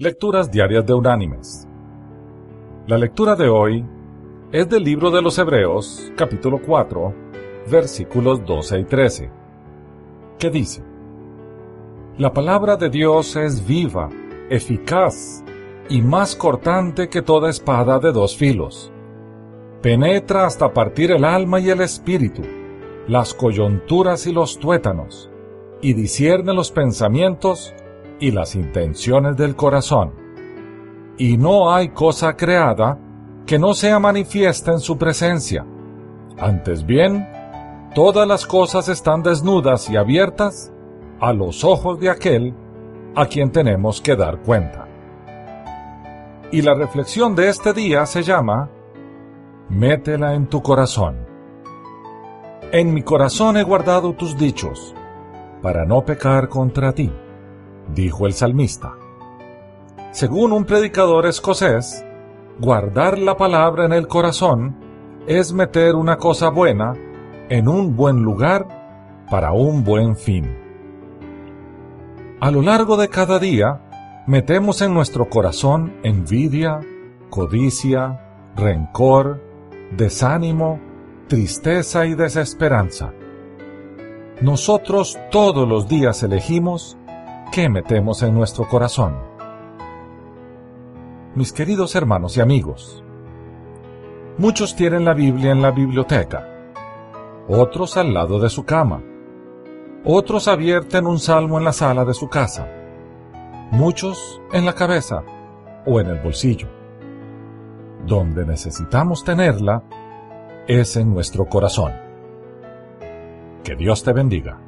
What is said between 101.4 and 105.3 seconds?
en la sala de su casa, muchos en la cabeza